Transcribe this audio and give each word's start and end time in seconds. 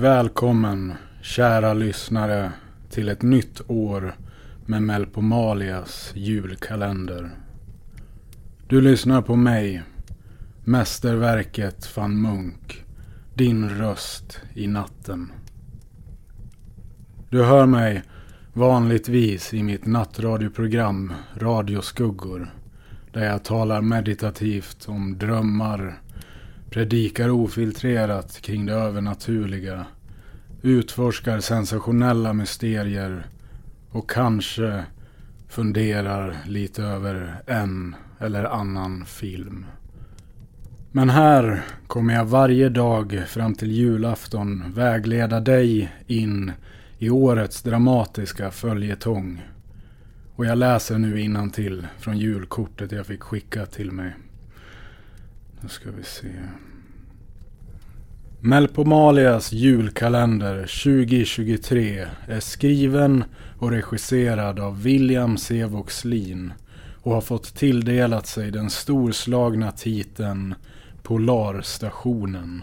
Välkommen, 0.00 0.94
kära 1.22 1.74
lyssnare, 1.74 2.52
till 2.90 3.08
ett 3.08 3.22
nytt 3.22 3.60
år 3.66 4.16
med 4.66 4.82
Melpomalias 4.82 6.12
julkalender. 6.14 7.30
Du 8.66 8.80
lyssnar 8.80 9.22
på 9.22 9.36
mig, 9.36 9.82
mästerverket 10.64 11.96
van 11.96 12.20
Munk, 12.20 12.84
din 13.34 13.68
röst 13.68 14.40
i 14.54 14.66
natten. 14.66 15.32
Du 17.30 17.44
hör 17.44 17.66
mig 17.66 18.02
vanligtvis 18.52 19.54
i 19.54 19.62
mitt 19.62 19.86
nattradioprogram 19.86 21.12
Radioskuggor, 21.34 22.54
där 23.12 23.24
jag 23.24 23.44
talar 23.44 23.80
meditativt 23.80 24.88
om 24.88 25.18
drömmar, 25.18 26.00
predikar 26.76 27.30
ofiltrerat 27.30 28.40
kring 28.40 28.66
det 28.66 28.72
övernaturliga, 28.72 29.86
utforskar 30.62 31.40
sensationella 31.40 32.32
mysterier 32.32 33.26
och 33.90 34.10
kanske 34.10 34.84
funderar 35.48 36.36
lite 36.46 36.82
över 36.82 37.34
en 37.46 37.96
eller 38.18 38.44
annan 38.44 39.04
film. 39.04 39.66
Men 40.92 41.10
här 41.10 41.62
kommer 41.86 42.14
jag 42.14 42.24
varje 42.24 42.68
dag 42.68 43.22
fram 43.26 43.54
till 43.54 43.70
julafton 43.70 44.72
vägleda 44.74 45.40
dig 45.40 45.92
in 46.06 46.52
i 46.98 47.10
årets 47.10 47.62
dramatiska 47.62 48.50
följetong. 48.50 49.42
Och 50.34 50.46
jag 50.46 50.58
läser 50.58 50.98
nu 50.98 51.50
till 51.50 51.86
från 51.98 52.18
julkortet 52.18 52.92
jag 52.92 53.06
fick 53.06 53.22
skickat 53.22 53.72
till 53.72 53.92
mig. 53.92 54.12
Nu 55.66 55.70
ska 55.70 55.90
vi 55.90 56.04
se. 56.04 56.32
Melpomalias 58.40 59.52
julkalender 59.52 60.56
2023 60.56 62.06
är 62.28 62.40
skriven 62.40 63.24
och 63.58 63.70
regisserad 63.70 64.60
av 64.60 64.82
William 64.82 65.36
C. 65.36 65.64
Voxlin 65.64 66.52
och 67.02 67.12
har 67.12 67.20
fått 67.20 67.54
tilldelat 67.54 68.26
sig 68.26 68.50
den 68.50 68.70
storslagna 68.70 69.72
titeln 69.72 70.54
Polarstationen. 71.02 72.62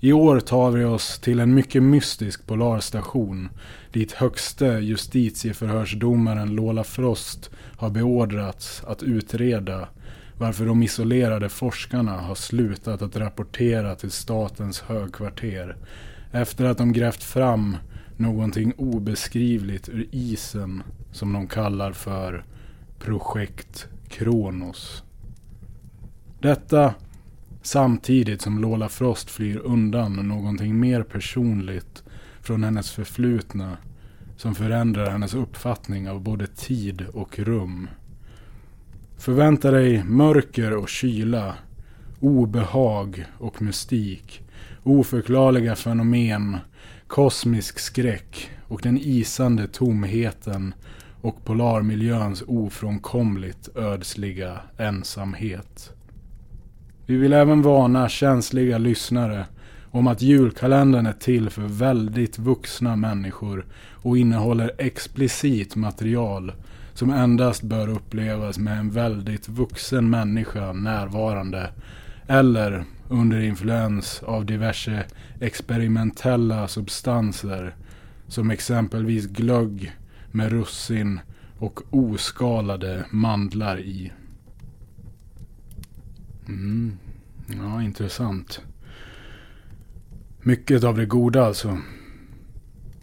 I 0.00 0.12
år 0.12 0.40
tar 0.40 0.70
vi 0.70 0.84
oss 0.84 1.18
till 1.18 1.40
en 1.40 1.54
mycket 1.54 1.82
mystisk 1.82 2.46
polarstation 2.46 3.48
dit 3.92 4.12
högste 4.12 4.66
justitieförhörsdomaren 4.66 6.54
Lola 6.54 6.84
Frost 6.84 7.50
har 7.76 7.90
beordrats 7.90 8.84
att 8.86 9.02
utreda 9.02 9.88
varför 10.42 10.66
de 10.66 10.82
isolerade 10.82 11.48
forskarna 11.48 12.12
har 12.12 12.34
slutat 12.34 13.02
att 13.02 13.16
rapportera 13.16 13.94
till 13.94 14.10
statens 14.10 14.80
högkvarter 14.80 15.76
efter 16.32 16.64
att 16.64 16.78
de 16.78 16.92
grävt 16.92 17.22
fram 17.22 17.76
någonting 18.16 18.72
obeskrivligt 18.76 19.88
ur 19.88 20.08
isen 20.10 20.82
som 21.12 21.32
de 21.32 21.46
kallar 21.46 21.92
för 21.92 22.44
Projekt 22.98 23.88
Kronos. 24.08 25.02
Detta 26.40 26.94
samtidigt 27.62 28.42
som 28.42 28.58
Lola 28.58 28.88
Frost 28.88 29.30
flyr 29.30 29.58
undan 29.58 30.28
någonting 30.28 30.80
mer 30.80 31.02
personligt 31.02 32.02
från 32.40 32.64
hennes 32.64 32.90
förflutna 32.90 33.76
som 34.36 34.54
förändrar 34.54 35.10
hennes 35.10 35.34
uppfattning 35.34 36.10
av 36.10 36.20
både 36.20 36.46
tid 36.46 37.06
och 37.12 37.38
rum. 37.38 37.88
Förvänta 39.22 39.70
dig 39.70 40.04
mörker 40.04 40.76
och 40.76 40.88
kyla, 40.88 41.54
obehag 42.20 43.24
och 43.38 43.62
mystik, 43.62 44.42
oförklarliga 44.82 45.76
fenomen, 45.76 46.56
kosmisk 47.06 47.78
skräck 47.78 48.50
och 48.68 48.80
den 48.82 48.98
isande 48.98 49.68
tomheten 49.68 50.74
och 51.20 51.44
polarmiljöns 51.44 52.42
ofrånkomligt 52.46 53.76
ödsliga 53.76 54.60
ensamhet. 54.76 55.92
Vi 57.06 57.16
vill 57.16 57.32
även 57.32 57.62
varna 57.62 58.08
känsliga 58.08 58.78
lyssnare 58.78 59.46
om 59.90 60.06
att 60.06 60.22
julkalendern 60.22 61.06
är 61.06 61.12
till 61.12 61.50
för 61.50 61.62
väldigt 61.62 62.38
vuxna 62.38 62.96
människor 62.96 63.66
och 63.92 64.18
innehåller 64.18 64.72
explicit 64.78 65.76
material 65.76 66.52
som 66.94 67.10
endast 67.10 67.62
bör 67.62 67.88
upplevas 67.88 68.58
med 68.58 68.78
en 68.78 68.90
väldigt 68.90 69.48
vuxen 69.48 70.10
människa 70.10 70.72
närvarande 70.72 71.70
eller 72.26 72.84
under 73.08 73.40
influens 73.40 74.22
av 74.22 74.46
diverse 74.46 75.04
experimentella 75.40 76.68
substanser 76.68 77.76
som 78.26 78.50
exempelvis 78.50 79.26
glögg 79.26 79.92
med 80.30 80.50
russin 80.50 81.20
och 81.58 81.80
oskalade 81.90 83.04
mandlar 83.10 83.80
i. 83.80 84.12
Mm. 86.48 86.98
Ja, 87.46 87.82
intressant. 87.82 88.60
Mycket 90.42 90.84
av 90.84 90.96
det 90.96 91.06
goda 91.06 91.44
alltså. 91.44 91.78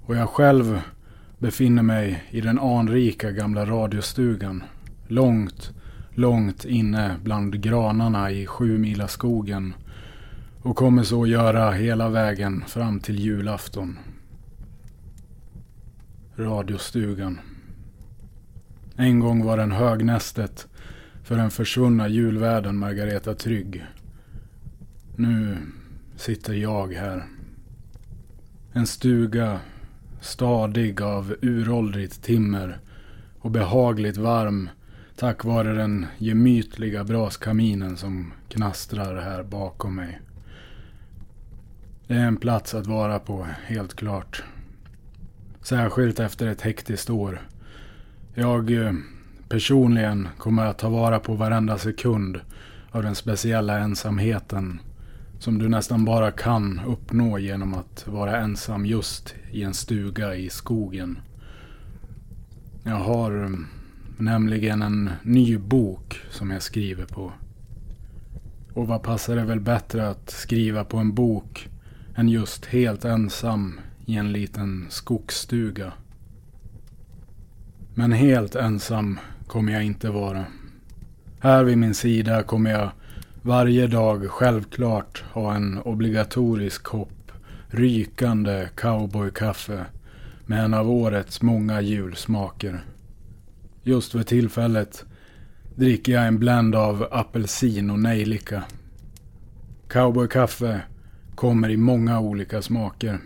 Och 0.01 0.16
jag 0.16 0.29
själv 0.29 0.81
befinner 1.39 1.83
mig 1.83 2.23
i 2.29 2.41
den 2.41 2.59
anrika 2.59 3.31
gamla 3.31 3.66
radiostugan. 3.66 4.63
Långt, 5.07 5.73
långt 6.11 6.66
inne 6.66 7.16
bland 7.23 7.61
granarna 7.61 8.31
i 8.31 8.45
sju 8.45 8.95
skogen 9.07 9.73
och 10.61 10.75
kommer 10.75 11.03
så 11.03 11.27
göra 11.27 11.72
hela 11.72 12.09
vägen 12.09 12.63
fram 12.67 13.00
till 13.00 13.19
julafton. 13.19 13.97
Radiostugan. 16.35 17.39
En 18.95 19.19
gång 19.19 19.44
var 19.44 19.57
den 19.57 19.71
högnästet 19.71 20.67
för 21.23 21.38
den 21.38 21.51
försvunna 21.51 22.07
julvärden 22.07 22.77
Margareta 22.77 23.33
Trygg. 23.33 23.85
Nu 25.16 25.57
sitter 26.16 26.53
jag 26.53 26.94
här. 26.94 27.23
En 28.73 28.88
stuga 28.88 29.59
stadig 30.22 31.02
av 31.02 31.35
uråldrigt 31.41 32.24
timmer 32.24 32.80
och 33.40 33.52
behagligt 33.52 34.18
varm 34.18 34.69
tack 35.16 35.44
vare 35.44 35.74
den 35.74 36.06
gemytliga 36.18 37.03
braskaminen 37.03 37.97
som 37.97 38.34
knastrar 38.50 39.22
här 39.22 39.44
bakom 39.44 39.96
mig. 39.96 40.19
Det 42.07 42.13
är 42.13 42.25
en 42.25 42.38
plats 42.38 42.74
att 42.74 42.88
vara 42.88 43.19
på, 43.19 43.47
helt 43.66 43.96
klart. 43.96 44.44
Särskilt 45.62 46.19
efter 46.19 46.47
ett 46.47 46.62
hektiskt 46.62 47.09
år. 47.09 47.41
Jag 48.34 48.72
eh, 48.72 48.94
personligen 49.50 50.28
kommer 50.38 50.66
att 50.66 50.77
ta 50.77 50.89
vara 50.89 51.19
på 51.19 51.33
varenda 51.33 51.77
sekund 51.77 52.39
av 52.92 53.04
den 53.04 53.16
speciella 53.16 53.80
ensamheten 53.80 54.80
som 55.39 55.59
du 55.59 55.69
nästan 55.69 56.06
bara 56.06 56.31
kan 56.31 56.81
uppnå 56.88 57.39
genom 57.39 57.74
att 57.74 58.07
vara 58.07 58.38
ensam 58.38 58.86
just 58.86 59.36
i 59.51 59.63
en 59.63 59.74
stuga 59.74 60.36
i 60.36 60.50
skogen. 60.50 61.19
Jag 62.83 62.95
har 62.95 63.31
mm, 63.31 63.68
nämligen 64.18 64.81
en 64.81 65.09
ny 65.24 65.57
bok 65.57 66.21
som 66.30 66.51
jag 66.51 66.62
skriver 66.62 67.06
på. 67.06 67.31
Och 68.74 68.88
vad 68.88 69.03
passar 69.03 69.36
det 69.36 69.44
väl 69.44 69.59
bättre 69.59 70.09
att 70.09 70.30
skriva 70.30 70.83
på 70.83 70.97
en 70.97 71.13
bok 71.13 71.69
än 72.15 72.30
just 72.30 72.65
helt 72.65 73.06
ensam 73.06 73.80
i 74.06 74.15
en 74.15 74.31
liten 74.31 74.88
skogsstuga. 74.89 75.94
Men 77.94 78.12
helt 78.12 78.56
ensam 78.56 79.19
kommer 79.47 79.74
jag 79.74 79.83
inte 79.83 80.09
vara. 80.09 80.45
Här 81.39 81.63
vid 81.63 81.77
min 81.77 81.95
sida 81.95 82.44
kommer 82.44 82.71
jag 82.71 82.92
varje 83.41 83.88
dag 83.88 84.30
självklart 84.30 85.24
ha 85.31 85.56
en 85.56 85.77
obligatorisk 85.77 86.83
kopp 86.83 87.31
rykande 87.68 88.69
cowboykaffe 88.75 89.86
med 90.45 90.63
en 90.65 90.74
av 90.74 90.91
årets 90.91 91.41
många 91.41 91.81
julsmaker. 91.81 92.83
Just 93.83 94.12
för 94.12 94.24
tillfället 94.24 95.06
dricker 95.75 96.12
jag 96.12 96.27
en 96.27 96.39
blend 96.39 96.75
av 96.75 97.07
apelsin 97.12 97.89
och 97.89 98.00
nejlika. 98.00 98.63
Cowboykaffe 99.88 100.81
kommer 101.35 101.69
i 101.69 101.77
många 101.77 102.19
olika 102.19 102.62
smaker. 102.62 103.19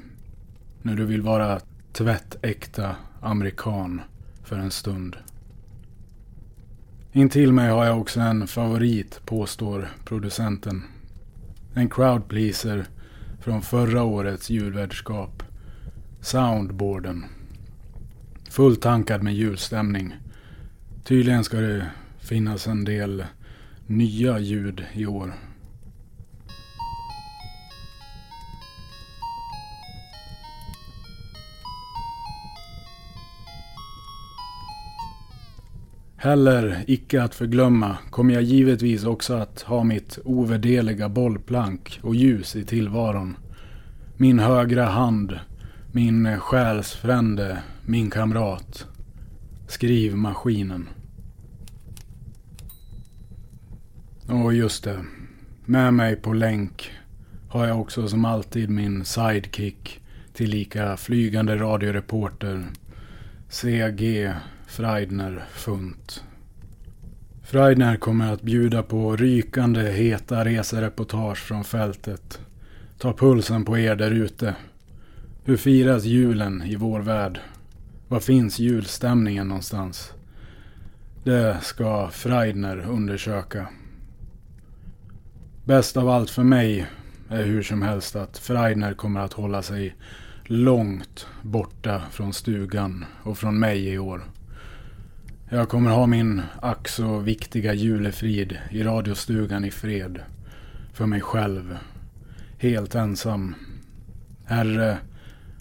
När 0.81 0.95
du 0.95 1.05
vill 1.05 1.21
vara 1.21 1.59
tvättäkta 1.93 2.95
amerikan 3.21 4.01
för 4.43 4.55
en 4.55 4.71
stund. 4.71 5.15
Intill 7.15 7.53
mig 7.53 7.69
har 7.69 7.85
jag 7.85 8.01
också 8.01 8.19
en 8.19 8.47
favorit, 8.47 9.21
påstår 9.25 9.89
producenten. 10.05 10.83
En 11.73 11.89
crowdpleaser 11.89 12.85
från 13.41 13.61
förra 13.61 14.03
årets 14.03 14.49
julvärdskap. 14.49 15.43
Soundboarden. 16.21 17.25
Fulltankad 18.49 19.23
med 19.23 19.33
julstämning. 19.33 20.15
Tydligen 21.03 21.43
ska 21.43 21.57
det 21.57 21.87
finnas 22.19 22.67
en 22.67 22.83
del 22.83 23.25
nya 23.87 24.39
ljud 24.39 24.85
i 24.93 25.05
år. 25.05 25.33
Heller 36.23 36.83
icke 36.87 37.23
att 37.23 37.35
förglömma 37.35 37.97
kommer 38.09 38.33
jag 38.33 38.43
givetvis 38.43 39.05
också 39.05 39.33
att 39.33 39.61
ha 39.61 39.83
mitt 39.83 40.19
ovärderliga 40.25 41.09
bollplank 41.09 41.99
och 42.03 42.15
ljus 42.15 42.55
i 42.55 42.65
tillvaron. 42.65 43.35
Min 44.17 44.39
högra 44.39 44.85
hand, 44.85 45.39
min 45.91 46.39
själsfrände, 46.39 47.63
min 47.85 48.09
kamrat. 48.09 48.87
Skrivmaskinen. 49.67 50.89
Och 54.27 54.53
just 54.53 54.83
det. 54.83 55.05
Med 55.65 55.93
mig 55.93 56.15
på 56.15 56.33
länk 56.33 56.91
har 57.49 57.67
jag 57.67 57.81
också 57.81 58.07
som 58.07 58.25
alltid 58.25 58.69
min 58.69 59.05
sidekick 59.05 60.01
tillika 60.33 60.97
flygande 60.97 61.55
radioreporter 61.55 62.65
CG 63.49 64.33
Freidner 64.73 65.45
Funt. 65.51 66.23
Freidner 67.43 67.95
kommer 67.95 68.33
att 68.33 68.41
bjuda 68.41 68.83
på 68.83 69.15
rykande 69.15 69.91
heta 69.91 70.45
resereportage 70.45 71.37
från 71.37 71.63
fältet. 71.63 72.39
Ta 72.97 73.13
pulsen 73.13 73.65
på 73.65 73.77
er 73.77 73.95
där 73.95 74.11
ute. 74.11 74.55
Hur 75.43 75.57
firas 75.57 76.03
julen 76.03 76.63
i 76.63 76.75
vår 76.75 76.99
värld? 76.99 77.39
Var 78.07 78.19
finns 78.19 78.59
julstämningen 78.59 79.47
någonstans? 79.47 80.13
Det 81.23 81.57
ska 81.61 82.09
Freidner 82.09 82.77
undersöka. 82.77 83.67
Bäst 85.65 85.97
av 85.97 86.09
allt 86.09 86.29
för 86.29 86.43
mig 86.43 86.85
är 87.29 87.43
hur 87.43 87.63
som 87.63 87.81
helst 87.81 88.15
att 88.15 88.37
Freidner 88.37 88.93
kommer 88.93 89.19
att 89.19 89.33
hålla 89.33 89.61
sig 89.61 89.95
långt 90.43 91.27
borta 91.41 92.01
från 92.11 92.33
stugan 92.33 93.05
och 93.23 93.37
från 93.37 93.59
mig 93.59 93.87
i 93.87 93.97
år. 93.97 94.23
Jag 95.53 95.69
kommer 95.69 95.91
ha 95.91 96.07
min 96.07 96.41
ack 96.61 96.87
så 96.87 97.19
viktiga 97.19 97.73
julefrid 97.73 98.57
i 98.71 98.83
radiostugan 98.83 99.65
i 99.65 99.71
fred. 99.71 100.19
För 100.93 101.05
mig 101.05 101.21
själv. 101.21 101.77
Helt 102.57 102.95
ensam. 102.95 103.55
Herre 104.45 104.97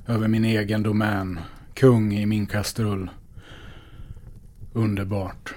över 0.07 0.29
min 0.29 0.45
egen 0.45 0.83
domän. 0.83 1.41
Kung 1.75 2.15
i 2.15 2.27
min 2.27 2.47
kastrull. 2.47 3.11
Underbart. 4.73 5.55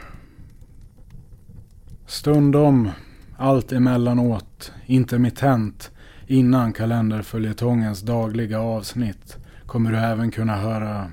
Stundom, 2.05 2.89
allt 3.37 3.71
emellanåt, 3.71 4.71
intermittent, 4.85 5.91
innan 6.27 6.73
kalenderföljetongens 6.73 8.01
dagliga 8.01 8.59
avsnitt 8.59 9.37
kommer 9.65 9.91
du 9.91 9.97
även 9.97 10.31
kunna 10.31 10.55
höra 10.55 11.11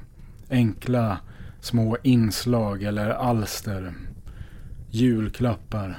enkla 0.50 1.18
små 1.62 1.96
inslag 2.02 2.82
eller 2.82 3.10
alster. 3.10 3.94
Julklappar. 4.90 5.98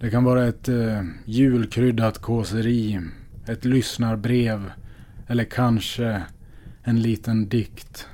Det 0.00 0.10
kan 0.10 0.24
vara 0.24 0.46
ett 0.46 0.68
eh, 0.68 1.02
julkryddat 1.24 2.18
kåseri, 2.18 3.00
ett 3.46 3.64
lyssnarbrev 3.64 4.70
eller 5.26 5.44
kanske 5.44 6.22
en 6.82 7.02
liten 7.02 7.48
dikt. 7.48 8.08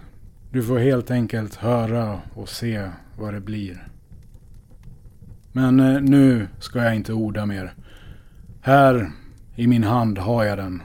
Du 0.53 0.63
får 0.63 0.79
helt 0.79 1.11
enkelt 1.11 1.55
höra 1.55 2.21
och 2.35 2.49
se 2.49 2.91
vad 3.19 3.35
det 3.35 3.41
blir. 3.41 3.89
Men 5.53 5.81
eh, 5.81 6.01
nu 6.01 6.49
ska 6.59 6.85
jag 6.85 6.97
inte 6.97 7.13
orda 7.13 7.47
mer. 7.47 7.75
Här 8.61 9.11
i 9.55 9.67
min 9.67 9.85
hand 9.85 10.19
har 10.19 10.45
jag 10.45 10.59
den. 10.59 10.83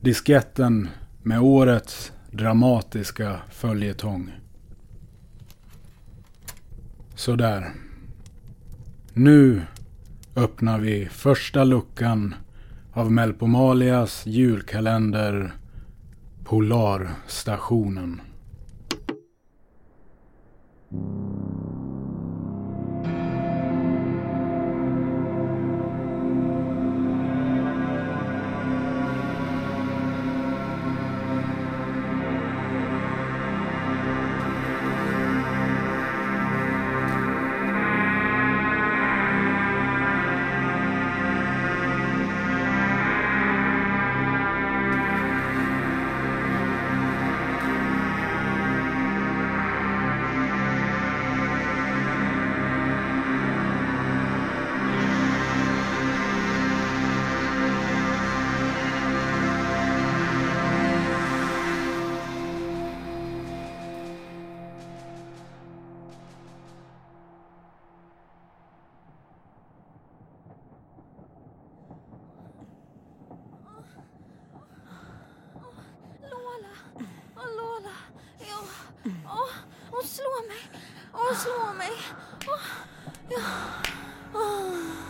Disketten 0.00 0.88
med 1.22 1.40
årets 1.40 2.12
dramatiska 2.30 3.40
följetong. 3.50 4.30
Sådär. 7.14 7.72
Nu 9.12 9.62
öppnar 10.36 10.78
vi 10.78 11.06
första 11.06 11.64
luckan 11.64 12.34
av 12.92 13.12
Melpomalias 13.12 14.26
julkalender 14.26 15.52
Polarstationen. 16.44 18.20
Hon 80.00 80.08
slår 80.08 80.48
mig! 80.48 80.58
Hon 81.12 81.36
slår 81.36 81.74
mig! 81.78 81.90
Åh, 82.46 82.60
ja. 83.28 83.40
Åh. 84.34 85.00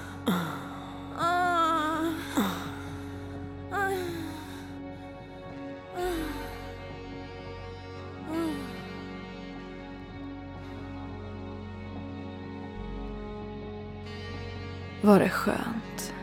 Var 15.03 15.21
det 15.21 15.29
skönt? 15.29 16.15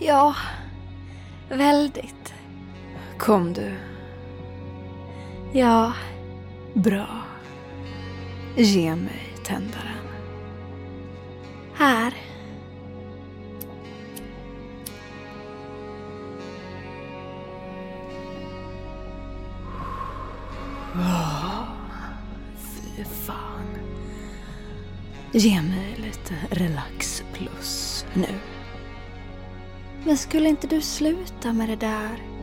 Ja, 0.00 0.34
väldigt. 1.48 2.34
Kom 3.18 3.52
du? 3.52 3.72
Ja, 5.52 5.92
Bra. 6.74 7.08
Ge 8.56 8.96
mig 8.96 9.34
tändaren. 9.44 10.04
här. 11.74 12.14
Fy 22.58 23.04
fan. 23.04 23.78
Ge 25.32 25.62
mig 25.62 25.96
lite 25.96 26.34
relax 26.50 27.22
plus 27.32 28.04
nu. 28.14 28.28
Men 30.04 30.16
skulle 30.18 30.48
inte 30.48 30.66
du 30.66 30.80
sluta 30.80 31.52
med 31.52 31.68
det 31.68 31.76
där? 31.76 32.33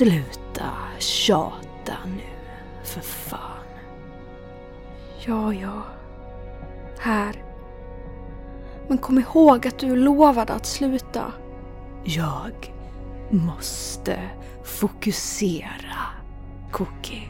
Sluta 0.00 0.72
tjata 0.98 1.94
nu, 2.04 2.22
för 2.84 3.00
fan. 3.00 3.66
Ja, 5.26 5.54
ja. 5.54 5.82
Här. 6.98 7.44
Men 8.88 8.98
kom 8.98 9.18
ihåg 9.18 9.66
att 9.66 9.78
du 9.78 9.96
lovade 9.96 10.52
att 10.52 10.66
sluta. 10.66 11.32
Jag 12.04 12.74
måste 13.30 14.30
fokusera, 14.64 15.98
Cookie. 16.70 17.28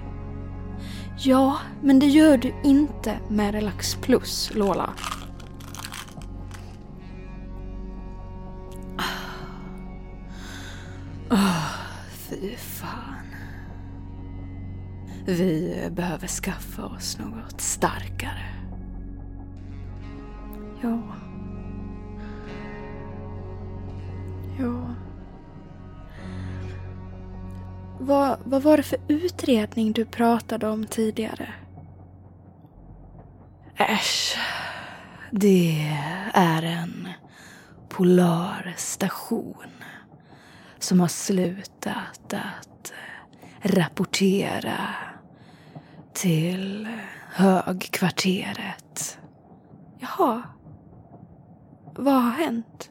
Ja, 1.19 1.59
men 1.83 1.99
det 1.99 2.07
gör 2.07 2.37
du 2.37 2.55
inte 2.65 3.19
med 3.29 3.55
Relax 3.55 3.95
Plus, 3.95 4.51
Lola. 4.55 4.91
Fy 12.41 12.57
fan. 12.57 13.27
Vi 15.27 15.89
behöver 15.91 16.27
skaffa 16.27 16.85
oss 16.85 17.19
något 17.19 17.61
starkare. 17.61 18.45
Ja. 20.83 21.03
Ja. 24.59 24.95
Vad, 27.99 28.39
vad 28.45 28.63
var 28.63 28.77
det 28.77 28.83
för 28.83 28.99
utredning 29.09 29.93
du 29.93 30.05
pratade 30.05 30.69
om 30.69 30.87
tidigare? 30.87 31.55
Äsch. 33.77 34.37
Det 35.31 35.97
är 36.35 36.63
en 36.63 37.09
polarstation 37.89 39.80
som 40.81 41.01
har 41.01 41.09
slutat 41.09 42.35
att 42.35 42.93
eh, 42.93 43.71
rapportera 43.71 44.79
till 46.13 46.89
högkvarteret. 47.33 49.19
Jaha. 49.99 50.43
Vad 51.95 52.15
har 52.15 52.31
hänt? 52.31 52.91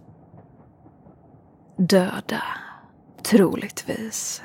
Döda, 1.77 2.43
troligtvis. 3.23 4.41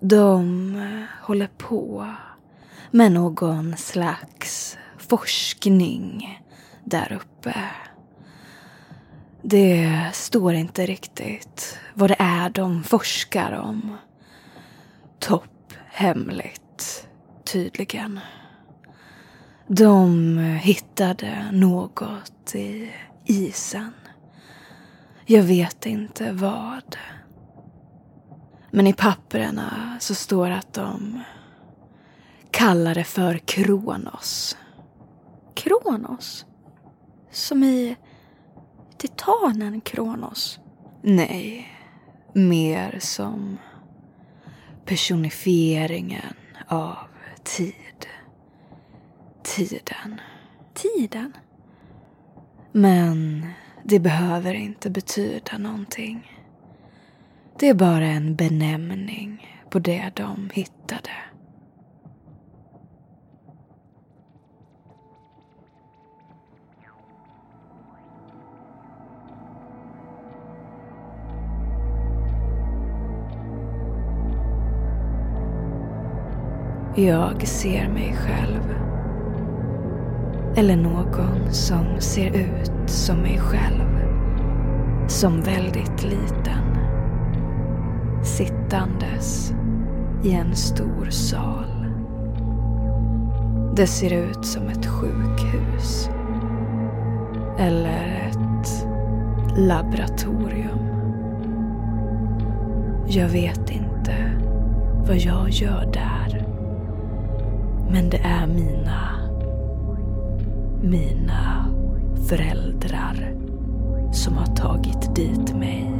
De 0.00 0.74
eh, 0.76 1.26
håller 1.26 1.50
på 1.58 2.14
med 2.90 3.12
någon 3.12 3.76
slags 3.76 4.78
forskning 4.98 6.40
där 6.84 7.12
uppe. 7.12 7.54
Det 9.42 10.10
står 10.12 10.54
inte 10.54 10.86
riktigt 10.86 11.78
vad 11.94 12.10
det 12.10 12.16
är 12.18 12.50
de 12.50 12.84
forskar 12.84 13.52
om. 13.52 13.96
Topphemligt, 15.18 17.08
tydligen. 17.44 18.20
De 19.66 20.38
hittade 20.38 21.50
något 21.52 22.54
i 22.54 22.90
isen. 23.24 23.92
Jag 25.26 25.42
vet 25.42 25.86
inte 25.86 26.32
vad. 26.32 26.96
Men 28.70 28.86
i 28.86 28.92
papperna 28.92 29.96
så 30.00 30.14
står 30.14 30.48
det 30.48 30.56
att 30.56 30.72
de 30.72 31.20
kallar 32.50 32.94
det 32.94 33.04
för 33.04 33.38
Kronos. 33.38 34.56
Kronos? 35.54 36.46
Som 37.30 37.64
i 37.64 37.96
titanen 39.00 39.80
Kronos? 39.80 40.60
Nej, 41.02 41.68
mer 42.32 42.98
som 43.00 43.58
personifieringen 44.84 46.34
av 46.66 46.96
tid. 47.44 48.06
Tiden. 49.42 50.20
Tiden? 50.74 51.32
Men 52.72 53.46
det 53.84 53.98
behöver 53.98 54.54
inte 54.54 54.90
betyda 54.90 55.58
någonting. 55.58 56.32
Det 57.58 57.68
är 57.68 57.74
bara 57.74 58.06
en 58.06 58.36
benämning 58.36 59.58
på 59.70 59.78
det 59.78 60.10
de 60.14 60.50
hittade. 60.52 61.10
Jag 76.94 77.46
ser 77.46 77.88
mig 77.88 78.16
själv. 78.16 78.74
Eller 80.56 80.76
någon 80.76 81.52
som 81.52 81.84
ser 81.98 82.36
ut 82.36 82.72
som 82.90 83.16
mig 83.16 83.38
själv. 83.38 84.00
Som 85.08 85.40
väldigt 85.40 86.02
liten. 86.02 86.76
Sittandes 88.22 89.54
i 90.24 90.32
en 90.32 90.56
stor 90.56 91.10
sal. 91.10 91.86
Det 93.76 93.86
ser 93.86 94.12
ut 94.12 94.44
som 94.44 94.68
ett 94.68 94.86
sjukhus. 94.86 96.10
Eller 97.58 98.30
ett 98.30 98.86
laboratorium. 99.56 100.78
Jag 103.06 103.28
vet 103.28 103.70
inte 103.70 104.14
vad 105.06 105.16
jag 105.16 105.50
gör 105.50 105.90
där. 105.92 106.19
Men 107.92 108.10
det 108.10 108.20
är 108.24 108.46
mina, 108.46 109.30
mina 110.82 111.66
föräldrar 112.28 113.34
som 114.12 114.36
har 114.36 114.46
tagit 114.46 115.14
dit 115.16 115.56
mig 115.56 115.92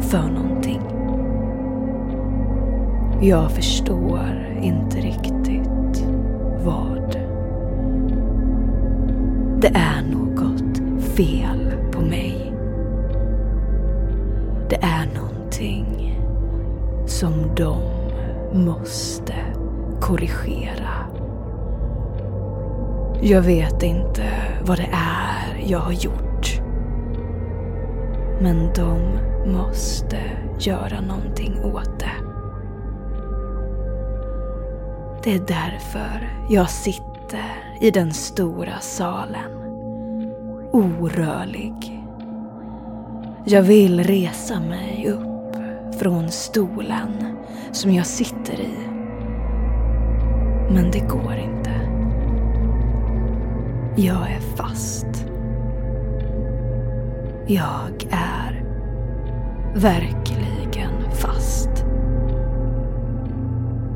för 0.00 0.28
någonting. 0.30 0.80
Jag 3.20 3.50
förstår 3.50 4.58
inte 4.62 4.96
riktigt 4.96 6.06
vad. 6.64 7.18
Det 9.60 9.72
är 9.74 10.02
något 10.02 11.02
fel 11.02 11.72
på 11.92 12.00
mig. 12.00 12.52
Det 14.68 14.76
är 14.82 15.08
någonting 15.14 16.20
som 17.06 17.32
de 17.56 17.78
måste 18.64 19.34
korrigera. 20.04 21.06
Jag 23.22 23.42
vet 23.42 23.82
inte 23.82 24.22
vad 24.66 24.78
det 24.78 24.88
är 24.92 25.64
jag 25.66 25.78
har 25.78 25.92
gjort. 25.92 26.60
Men 28.40 28.72
de 28.76 28.98
måste 29.52 30.18
göra 30.58 31.00
någonting 31.00 31.64
åt 31.64 32.00
det. 32.00 32.12
Det 35.24 35.34
är 35.34 35.46
därför 35.46 36.30
jag 36.50 36.70
sitter 36.70 37.44
i 37.80 37.90
den 37.90 38.12
stora 38.12 38.80
salen. 38.80 39.50
Orörlig. 40.72 42.06
Jag 43.44 43.62
vill 43.62 44.04
resa 44.04 44.60
mig 44.60 45.08
upp 45.10 45.56
från 46.00 46.30
stolen 46.30 47.36
som 47.72 47.90
jag 47.90 48.06
sitter 48.06 48.60
i. 48.60 48.93
Men 50.70 50.90
det 50.90 51.00
går 51.00 51.34
inte. 51.34 51.70
Jag 53.96 54.30
är 54.30 54.40
fast. 54.56 55.26
Jag 57.46 58.06
är 58.10 58.64
verkligen 59.74 61.10
fast. 61.12 61.84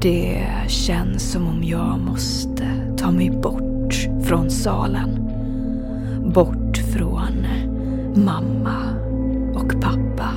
Det 0.01 0.47
känns 0.67 1.33
som 1.33 1.47
om 1.47 1.65
jag 1.65 2.01
måste 2.01 2.67
ta 2.97 3.11
mig 3.11 3.31
bort 3.31 4.09
från 4.23 4.51
salen. 4.51 5.31
Bort 6.35 6.77
från 6.77 7.47
mamma 8.15 8.77
och 9.55 9.81
pappa. 9.81 10.31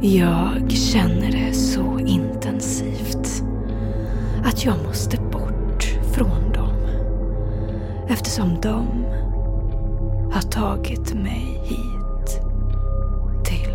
Jag 0.00 0.70
känner 0.70 1.32
det 1.32 1.51
att 4.44 4.64
jag 4.64 4.74
måste 4.86 5.16
bort 5.16 5.84
från 6.12 6.52
dem. 6.52 6.76
Eftersom 8.08 8.60
de 8.60 9.04
har 10.32 10.42
tagit 10.42 11.14
mig 11.14 11.60
hit. 11.64 12.40
Till... 13.44 13.74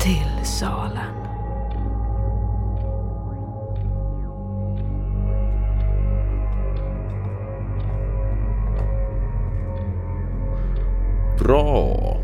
Till 0.00 0.44
salen. 0.44 1.14
Bra. 11.38 12.16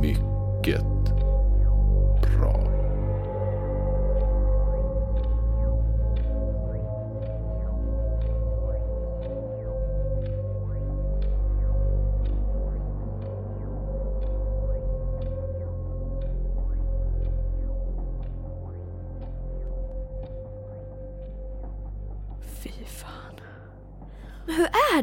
Mycket 0.00 0.93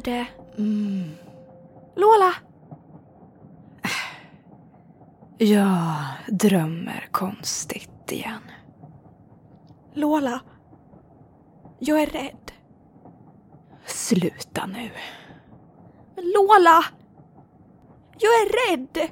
det? 0.02 0.26
Mm. 0.58 1.10
Lola? 1.96 2.34
Jag 5.38 6.04
drömmer 6.28 7.08
konstigt 7.12 8.12
igen. 8.12 8.42
Lola? 9.94 10.42
Jag 11.80 12.02
är 12.02 12.08
rädd. 12.08 12.52
Sluta 13.86 14.66
nu. 14.66 14.92
Men 16.16 16.26
Lola! 16.26 16.86
Jag 18.20 18.32
är 18.32 18.70
rädd! 18.70 19.10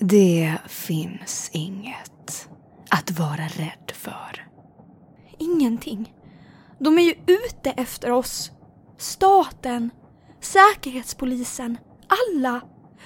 Det 0.00 0.58
finns 0.66 1.50
inget 1.52 2.48
att 2.90 3.10
vara 3.10 3.46
rädd 3.46 3.92
för. 3.94 4.48
Ingenting. 5.38 6.14
De 6.78 6.98
är 6.98 7.02
ju 7.02 7.14
ute 7.26 7.70
efter 7.70 8.10
oss. 8.10 8.52
Staten, 8.98 9.90
Säkerhetspolisen, 10.40 11.78
alla. 12.08 12.60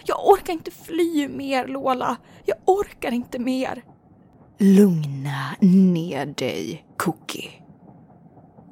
Jag 0.04 0.28
orkar 0.28 0.52
inte 0.52 0.70
fly 0.70 1.28
mer, 1.28 1.66
Lola. 1.66 2.16
Jag 2.44 2.56
orkar 2.64 3.12
inte 3.12 3.38
mer. 3.38 3.84
Lugna 4.58 5.56
ner 5.60 6.26
dig, 6.26 6.86
Cookie. 6.96 7.50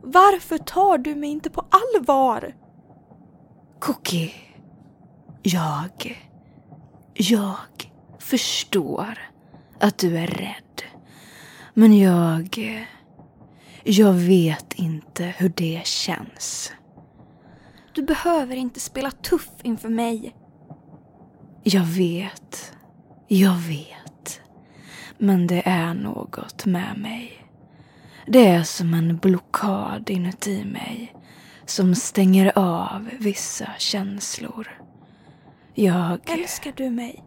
Varför 0.03 0.59
tar 0.59 0.99
du 0.99 1.15
mig 1.15 1.31
inte 1.31 1.51
på 1.51 1.65
allvar? 1.71 2.55
Cookie. 3.79 4.33
Jag... 5.43 6.27
Jag 7.15 7.57
förstår 8.19 9.19
att 9.81 9.99
du 9.99 10.19
är 10.19 10.27
rädd. 10.27 10.83
Men 11.75 11.99
jag... 11.99 12.59
Jag 13.85 14.13
vet 14.13 14.73
inte 14.75 15.25
hur 15.25 15.49
det 15.49 15.81
känns. 15.85 16.73
Du 17.93 18.03
behöver 18.03 18.57
inte 18.57 18.81
spela 18.81 19.11
tuff 19.11 19.51
inför 19.63 19.89
mig. 19.89 20.37
Jag 21.63 21.85
vet. 21.85 22.73
Jag 23.29 23.55
vet. 23.55 24.41
Men 25.19 25.47
det 25.47 25.63
är 25.69 25.95
något 25.95 26.67
med 26.67 26.99
mig. 26.99 27.47
Det 28.27 28.47
är 28.47 28.63
som 28.63 28.95
en 28.95 29.17
blockad 29.17 30.11
inuti 30.11 30.65
mig 30.65 31.15
som 31.67 31.95
stänger 31.95 32.59
av 32.59 33.11
vissa 33.19 33.69
känslor. 33.79 34.83
Jag... 35.75 36.31
Älskar 36.31 36.73
du 36.77 36.91
mig? 36.91 37.25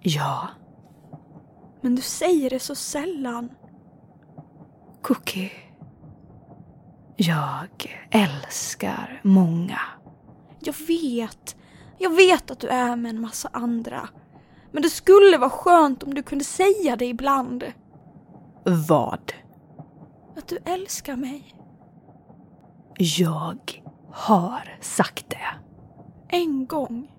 Ja, 0.00 0.48
Men 1.80 1.94
du 1.94 2.02
säger 2.02 2.50
det 2.50 2.58
så 2.58 2.74
sällan. 2.74 3.48
Cookie. 5.02 5.50
Jag 7.24 8.00
älskar 8.10 9.20
många. 9.22 9.80
Jag 10.60 10.74
vet. 10.88 11.56
Jag 11.98 12.16
vet 12.16 12.50
att 12.50 12.60
du 12.60 12.68
är 12.68 12.96
med 12.96 13.10
en 13.10 13.20
massa 13.20 13.48
andra. 13.52 14.08
Men 14.72 14.82
det 14.82 14.90
skulle 14.90 15.38
vara 15.38 15.50
skönt 15.50 16.02
om 16.02 16.14
du 16.14 16.22
kunde 16.22 16.44
säga 16.44 16.96
det 16.96 17.06
ibland. 17.06 17.64
Vad? 18.64 19.32
Att 20.36 20.48
du 20.48 20.58
älskar 20.64 21.16
mig. 21.16 21.54
Jag 22.98 23.82
har 24.12 24.76
sagt 24.80 25.30
det. 25.30 25.48
En 26.28 26.66
gång. 26.66 27.10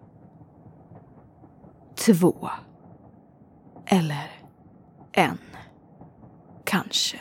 Två. 1.96 2.50
Eller 3.86 4.32
en. 5.12 5.40
Kanske. 6.64 7.20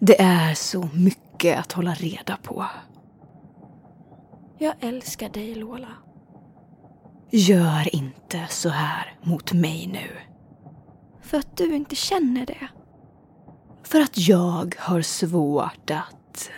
Det 0.00 0.20
är 0.20 0.54
så 0.54 0.88
mycket 0.94 1.27
att 1.44 1.72
hålla 1.72 1.94
reda 1.94 2.36
på. 2.36 2.66
Jag 4.58 4.74
älskar 4.80 5.28
dig, 5.28 5.54
Lola. 5.54 5.88
Gör 7.30 7.94
inte 7.94 8.46
så 8.50 8.68
här 8.68 9.16
mot 9.22 9.52
mig 9.52 9.86
nu. 9.86 10.08
För 11.20 11.38
att 11.38 11.56
du 11.56 11.76
inte 11.76 11.94
känner 11.94 12.46
det. 12.46 12.68
För 13.82 14.00
att 14.00 14.18
jag 14.28 14.76
har 14.78 15.02
svårt 15.02 15.90
att... 15.90 16.50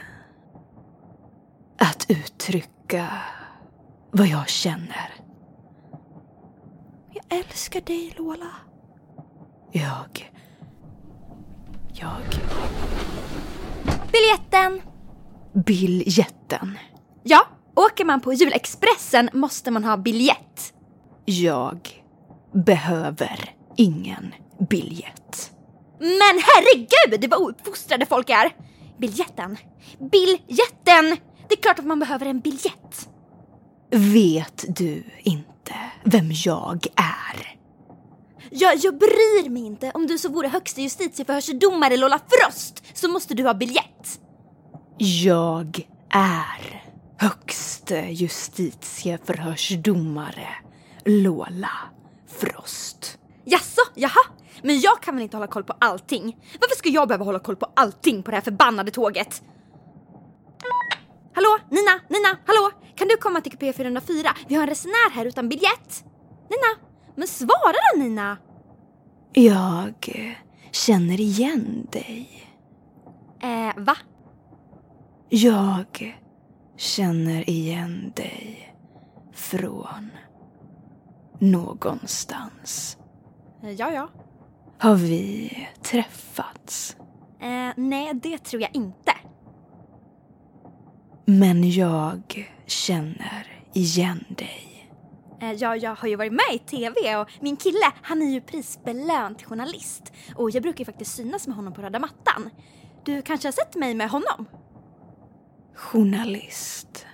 Att 1.78 2.06
uttrycka 2.08 3.08
vad 4.10 4.26
jag 4.26 4.48
känner. 4.48 5.14
Jag 7.12 7.38
älskar 7.38 7.80
dig, 7.80 8.14
Lola. 8.18 8.50
Jag... 9.72 10.32
Jag... 11.92 12.22
Biljetten! 14.12 14.82
Biljetten. 15.66 16.78
Ja, 17.22 17.46
åker 17.76 18.04
man 18.04 18.20
på 18.20 18.32
julexpressen 18.32 19.28
måste 19.32 19.70
man 19.70 19.84
ha 19.84 19.96
biljett. 19.96 20.72
Jag 21.24 21.88
behöver 22.52 23.54
ingen 23.76 24.34
biljett. 24.70 25.52
Men 25.98 26.42
herregud 26.44 27.30
vad 27.30 27.40
ouppfostrade 27.40 28.06
folk 28.06 28.30
är! 28.30 28.50
Biljetten, 28.98 29.56
biljetten! 29.98 31.16
Det 31.48 31.54
är 31.54 31.62
klart 31.62 31.78
att 31.78 31.86
man 31.86 31.98
behöver 31.98 32.26
en 32.26 32.40
biljett. 32.40 33.08
Vet 33.90 34.64
du 34.68 35.04
inte 35.22 35.74
vem 36.04 36.30
jag 36.44 36.86
är? 36.96 37.59
Jag, 38.50 38.76
jag 38.76 38.98
bryr 38.98 39.50
mig 39.50 39.66
inte 39.66 39.90
om 39.94 40.06
du 40.06 40.18
så 40.18 40.28
vore 40.28 40.48
högsta 40.48 40.80
justitieförhörsdomare 40.80 41.96
Lola 41.96 42.20
Frost 42.28 42.84
så 42.94 43.08
måste 43.08 43.34
du 43.34 43.44
ha 43.44 43.54
biljett. 43.54 44.20
Jag 44.98 45.88
är 46.10 46.82
högste 47.18 47.96
justitieförhörsdomare 47.96 50.48
Lola 51.04 51.70
Frost. 52.28 53.18
Jaså, 53.44 53.82
jaha? 53.94 54.20
Men 54.62 54.80
jag 54.80 55.02
kan 55.02 55.14
väl 55.14 55.22
inte 55.22 55.36
hålla 55.36 55.46
koll 55.46 55.64
på 55.64 55.74
allting? 55.78 56.36
Varför 56.60 56.76
ska 56.76 56.88
jag 56.88 57.08
behöva 57.08 57.24
hålla 57.24 57.38
koll 57.38 57.56
på 57.56 57.72
allting 57.76 58.22
på 58.22 58.30
det 58.30 58.36
här 58.36 58.44
förbannade 58.44 58.90
tåget? 58.90 59.42
Hallå, 61.34 61.58
Nina, 61.70 62.00
Nina, 62.08 62.38
hallå! 62.46 62.70
Kan 62.96 63.08
du 63.08 63.16
komma 63.16 63.40
till 63.40 63.52
kupé 63.52 63.72
404? 63.72 64.36
Vi 64.48 64.54
har 64.54 64.62
en 64.62 64.68
resenär 64.68 65.10
här 65.10 65.24
utan 65.24 65.48
biljett. 65.48 66.04
Nina, 66.50 66.89
men 67.14 67.28
svara 67.28 67.76
då 67.94 68.02
Nina! 68.02 68.36
Jag 69.32 69.94
känner 70.72 71.20
igen 71.20 71.86
dig. 71.92 72.46
Eh, 73.42 73.82
va? 73.84 73.96
Jag 75.28 76.16
känner 76.76 77.50
igen 77.50 78.12
dig 78.16 78.74
från 79.32 80.10
någonstans. 81.38 82.98
Eh, 83.62 83.70
ja, 83.70 83.90
ja. 83.92 84.08
Har 84.78 84.94
vi 84.94 85.50
träffats? 85.82 86.96
Eh, 87.40 87.72
nej, 87.76 88.14
det 88.14 88.38
tror 88.38 88.62
jag 88.62 88.70
inte. 88.74 89.12
Men 91.24 91.70
jag 91.70 92.50
känner 92.66 93.62
igen 93.72 94.24
dig. 94.28 94.69
Eh, 95.40 95.52
ja, 95.52 95.76
jag 95.76 95.94
har 95.94 96.08
ju 96.08 96.16
varit 96.16 96.32
med 96.32 96.54
i 96.54 96.58
TV 96.58 97.16
och 97.16 97.28
min 97.40 97.56
kille, 97.56 97.92
han 98.02 98.22
är 98.22 98.30
ju 98.30 98.40
prisbelönt 98.40 99.42
journalist. 99.42 100.12
Och 100.34 100.50
jag 100.50 100.62
brukar 100.62 100.78
ju 100.78 100.84
faktiskt 100.84 101.14
synas 101.16 101.46
med 101.46 101.56
honom 101.56 101.74
på 101.74 101.82
röda 101.82 101.98
mattan. 101.98 102.50
Du 103.04 103.22
kanske 103.22 103.48
har 103.48 103.52
sett 103.52 103.74
mig 103.74 103.94
med 103.94 104.10
honom? 104.10 104.46
Journalist. 105.74 107.06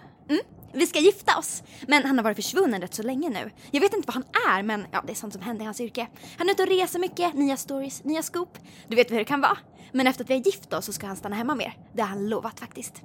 Vi 0.73 0.87
ska 0.87 0.99
gifta 0.99 1.39
oss, 1.39 1.63
men 1.89 2.05
han 2.05 2.19
har 2.19 2.25
varit 2.25 2.37
försvunnen 2.37 2.81
rätt 2.81 2.95
så 2.95 3.03
länge 3.03 3.29
nu. 3.29 3.51
Jag 3.71 3.81
vet 3.81 3.95
inte 3.95 4.07
vad 4.07 4.15
han 4.15 4.25
är, 4.59 4.63
men 4.63 4.87
ja, 4.93 5.03
det 5.07 5.13
är 5.13 5.15
sånt 5.15 5.33
som 5.33 5.43
händer 5.43 5.63
i 5.63 5.65
hans 5.65 5.81
yrke. 5.81 6.09
Han 6.39 6.49
är 6.49 6.53
ute 6.53 6.63
och 6.63 6.69
reser 6.69 6.99
mycket, 6.99 7.35
nya 7.35 7.57
stories, 7.57 8.05
nya 8.05 8.23
scoop. 8.23 8.59
Du 8.89 8.97
vet 8.97 9.11
hur 9.11 9.19
det 9.19 9.25
kan 9.25 9.41
vara. 9.41 9.59
Men 9.93 10.07
efter 10.07 10.25
att 10.25 10.31
vi 10.31 10.35
har 10.35 10.41
gift 10.41 10.73
oss 10.73 10.85
så 10.85 10.93
ska 10.93 11.07
han 11.07 11.17
stanna 11.17 11.37
hemma 11.37 11.55
mer. 11.55 11.77
Det 11.93 12.03
har 12.03 12.09
han 12.09 12.29
lovat 12.29 12.61
faktiskt. 12.61 13.03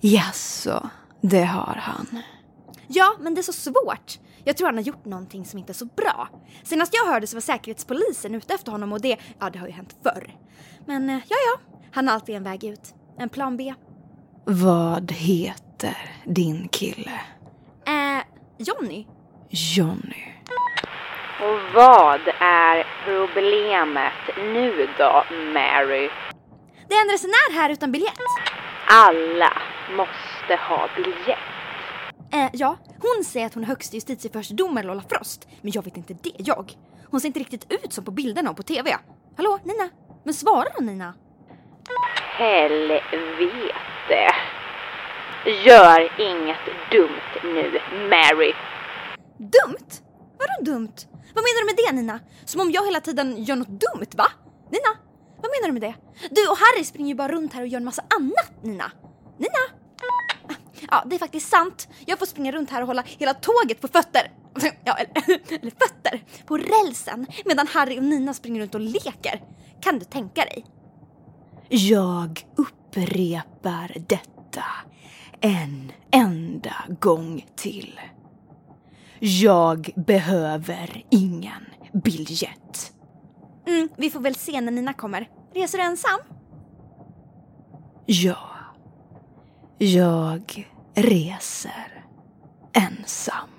Jaså, 0.00 0.90
det 1.20 1.44
har 1.44 1.78
han. 1.82 2.22
Ja, 2.86 3.16
men 3.20 3.34
det 3.34 3.40
är 3.40 3.42
så 3.42 3.52
svårt. 3.52 4.18
Jag 4.46 4.56
tror 4.56 4.68
han 4.68 4.76
har 4.76 4.82
gjort 4.82 5.04
någonting 5.04 5.44
som 5.44 5.58
inte 5.58 5.72
är 5.72 5.74
så 5.74 5.84
bra. 5.84 6.28
Senast 6.62 6.94
jag 6.94 7.12
hörde 7.12 7.26
så 7.26 7.36
var 7.36 7.40
säkerhetspolisen 7.40 8.34
ute 8.34 8.54
efter 8.54 8.72
honom 8.72 8.92
och 8.92 9.00
det, 9.00 9.16
ja 9.40 9.50
det 9.50 9.58
har 9.58 9.66
ju 9.66 9.72
hänt 9.72 9.96
förr. 10.02 10.34
Men 10.86 11.10
eh, 11.10 11.16
ja, 11.28 11.36
ja, 11.46 11.60
han 11.92 12.08
har 12.08 12.14
alltid 12.14 12.34
en 12.36 12.42
väg 12.42 12.64
ut. 12.64 12.94
En 13.18 13.28
plan 13.28 13.56
B. 13.56 13.74
Vad 14.44 15.12
heter 15.12 15.96
din 16.24 16.68
kille? 16.68 17.20
Eh, 17.86 18.22
Jonny? 18.58 19.06
Johnny. 19.50 20.24
Och 21.40 21.74
vad 21.74 22.20
är 22.40 22.86
problemet 23.04 24.12
nu 24.36 24.88
då, 24.98 25.24
Mary? 25.54 26.10
Det 26.88 26.94
är 26.94 27.04
en 27.04 27.12
resenär 27.12 27.60
här 27.60 27.70
utan 27.70 27.92
biljett. 27.92 28.18
Alla 28.88 29.52
måste 29.96 30.62
ha 30.68 30.88
biljett. 30.96 31.38
Eh, 32.32 32.50
ja, 32.52 32.76
hon 33.00 33.24
säger 33.24 33.46
att 33.46 33.54
hon 33.54 33.62
är 33.62 33.66
högsta 33.66 33.96
justitieförhörsdomare 33.96 34.86
Lola 34.86 35.02
Frost. 35.08 35.48
Men 35.62 35.72
jag 35.72 35.84
vet 35.84 35.96
inte 35.96 36.14
det, 36.22 36.32
jag. 36.38 36.72
Hon 37.10 37.20
ser 37.20 37.26
inte 37.26 37.40
riktigt 37.40 37.72
ut 37.72 37.92
som 37.92 38.04
på 38.04 38.10
bilderna 38.10 38.50
och 38.50 38.56
på 38.56 38.62
TV. 38.62 38.96
Hallå, 39.36 39.58
Nina? 39.64 39.88
Men 40.24 40.34
svara 40.34 40.68
då, 40.78 40.84
Nina. 40.84 41.14
Helvete. 42.38 43.02
Gör 45.64 46.20
inget 46.20 46.90
dumt 46.90 47.54
nu, 47.54 47.78
Mary. 48.10 48.52
Dumt? 49.38 49.88
Vadå 50.38 50.72
dumt? 50.72 50.94
Vad 51.34 51.44
menar 51.44 51.60
du 51.60 51.66
med 51.66 51.76
det, 51.76 51.92
Nina? 51.92 52.20
Som 52.44 52.60
om 52.60 52.70
jag 52.70 52.84
hela 52.86 53.00
tiden 53.00 53.44
gör 53.44 53.56
något 53.56 53.68
dumt, 53.68 54.10
va? 54.16 54.26
Nina, 54.70 54.98
vad 55.36 55.50
menar 55.50 55.66
du 55.66 55.72
med 55.72 55.82
det? 55.82 55.94
Du 56.30 56.48
och 56.48 56.56
Harry 56.58 56.84
springer 56.84 57.08
ju 57.08 57.14
bara 57.14 57.28
runt 57.32 57.52
här 57.52 57.62
och 57.62 57.68
gör 57.68 57.78
en 57.78 57.84
massa 57.84 58.02
annat, 58.16 58.52
Nina. 58.62 58.92
Nina? 59.38 59.85
Ja, 60.90 61.02
det 61.06 61.14
är 61.14 61.18
faktiskt 61.18 61.48
sant. 61.48 61.88
Jag 62.06 62.18
får 62.18 62.26
springa 62.26 62.52
runt 62.52 62.70
här 62.70 62.80
och 62.80 62.86
hålla 62.86 63.02
hela 63.06 63.34
tåget 63.34 63.80
på 63.80 63.88
fötter. 63.88 64.30
Ja, 64.84 64.94
eller, 64.94 65.40
eller 65.60 65.70
fötter. 65.70 66.24
På 66.46 66.56
rälsen. 66.56 67.26
Medan 67.44 67.66
Harry 67.66 67.98
och 67.98 68.04
Nina 68.04 68.34
springer 68.34 68.60
runt 68.60 68.74
och 68.74 68.80
leker. 68.80 69.42
Kan 69.80 69.98
du 69.98 70.04
tänka 70.04 70.40
dig? 70.40 70.64
Jag 71.68 72.46
upprepar 72.56 73.96
detta 74.08 74.64
en 75.40 75.92
enda 76.10 76.74
gång 77.00 77.46
till. 77.56 78.00
Jag 79.18 79.90
behöver 79.96 81.04
ingen 81.10 81.66
biljett. 81.92 82.92
Mm, 83.66 83.88
vi 83.96 84.10
får 84.10 84.20
väl 84.20 84.34
se 84.34 84.60
när 84.60 84.72
Nina 84.72 84.92
kommer. 84.92 85.28
Reser 85.54 85.78
du 85.78 85.84
ensam? 85.84 86.20
Ja, 88.06 88.48
jag 89.78 90.68
reser 90.96 91.92
ensam. 92.72 93.50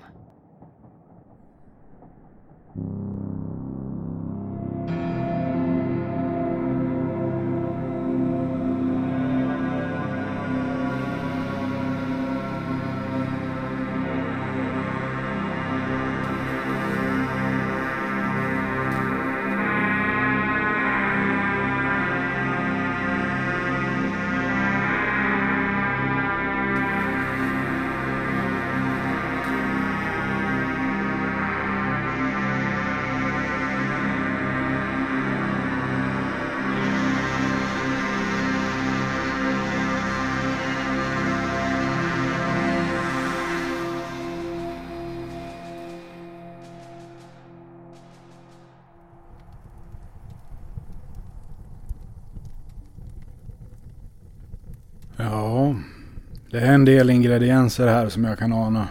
Det 56.57 56.63
är 56.63 56.73
en 56.73 56.85
del 56.85 57.09
ingredienser 57.09 57.87
här 57.87 58.09
som 58.09 58.23
jag 58.23 58.39
kan 58.39 58.53
ana. 58.53 58.87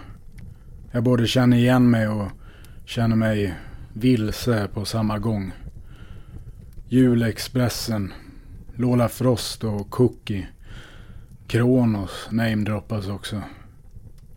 Jag 0.91 1.03
både 1.03 1.27
känner 1.27 1.57
igen 1.57 1.91
mig 1.91 2.09
och 2.09 2.29
känner 2.85 3.17
mig 3.17 3.55
vilse 3.93 4.69
på 4.75 4.85
samma 4.85 5.19
gång. 5.19 5.53
Julexpressen, 6.89 8.13
Lola 8.75 9.09
Frost 9.09 9.65
och 9.65 9.91
Cookie. 9.91 10.49
Kronos 11.47 12.29
namedroppas 12.31 13.09
också. 13.09 13.43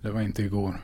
Det 0.01 0.11
var 0.11 0.21
inte 0.21 0.43
igår. 0.43 0.81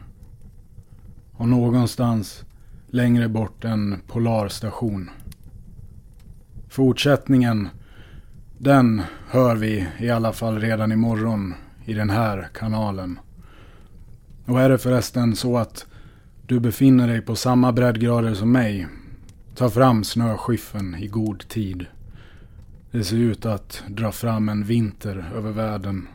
Och 1.32 1.48
någonstans 1.48 2.44
längre 2.88 3.30
bort 3.30 3.66
en 3.66 4.00
polarstation. 4.08 5.10
Fortsättningen, 6.70 7.70
den 8.58 9.02
hör 9.30 9.56
vi 9.56 9.88
i 10.00 10.10
alla 10.10 10.34
fall 10.34 10.60
redan 10.60 10.92
imorgon 10.92 11.54
i 11.86 11.94
den 11.94 12.10
här 12.10 12.50
kanalen. 12.54 13.20
Och 14.46 14.62
är 14.62 14.70
det 14.70 14.78
förresten 14.78 15.36
så 15.36 15.58
att 15.58 15.86
du 16.48 16.60
befinner 16.60 17.08
dig 17.08 17.22
på 17.22 17.36
samma 17.36 17.72
breddgrader 17.72 18.34
som 18.34 18.52
mig, 18.52 18.88
ta 19.56 19.70
fram 19.70 20.04
snöskiffen 20.04 20.96
i 20.96 21.08
god 21.08 21.48
tid. 21.48 21.86
Det 22.92 23.04
ser 23.04 23.18
ut 23.18 23.46
att 23.46 23.84
dra 23.88 24.12
fram 24.12 24.50
en 24.50 24.64
vinter 24.64 25.32
över 25.36 25.52
världen, 25.52 26.08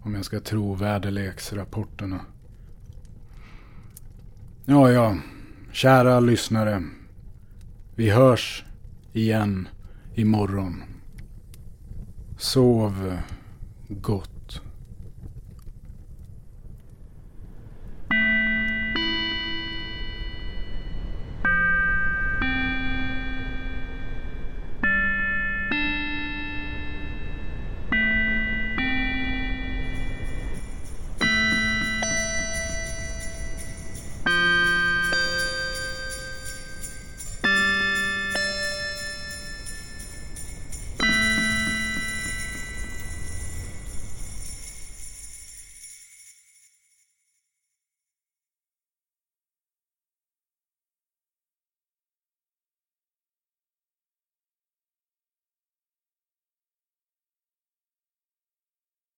om 0.00 0.14
jag 0.14 0.24
ska 0.24 0.40
tro 0.40 0.74
väderleksrapporterna. 0.74 2.20
Ja, 4.64 4.90
ja, 4.90 5.16
kära 5.72 6.20
lyssnare. 6.20 6.82
Vi 7.94 8.10
hörs 8.10 8.64
igen 9.12 9.68
imorgon. 10.14 10.82
Sov 12.38 13.18
gott. 13.88 14.37